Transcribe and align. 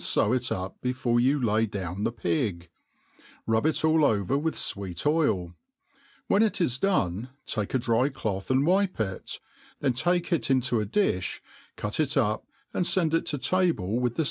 few 0.03 0.33
it 0.33 0.41
ugi[)efore 0.41 1.21
you 1.21 1.39
lay 1.39 1.67
down 1.67 2.03
the 2.03 2.11
pig: 2.11 2.69
rub 3.45 3.67
it 3.67 3.85
all 3.85 4.03
oyer, 4.03 4.23
i/i^th 4.23 4.41
Iweet 4.41 4.97
t>if; 4.97 5.03
'^Mn 6.27 6.41
it 6.41 6.59
is 6.59 6.79
done, 6.79 7.29
take 7.45 7.75
a 7.75 7.77
dry 7.77 8.09
cloth 8.09 8.49
and 8.49 8.63
^\pfi 8.63 8.99
it, 9.17 9.39
then 9.79 9.93
tal^ 9.93 10.19
jt 10.19 10.49
into'4,diffi^ 10.57 11.39
cut 11.75 11.99
it 11.99 12.09
xipt 12.09 12.41
^d 12.73 12.91
fend 12.95 13.13
it 13.13 13.27
to 13.27 13.37
table 13.37 13.99
with, 13.99 14.15
the! 14.15 14.19